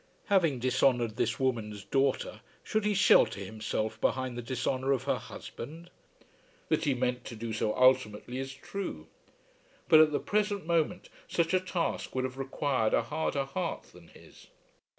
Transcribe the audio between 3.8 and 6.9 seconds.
behind the dishonour of her husband? That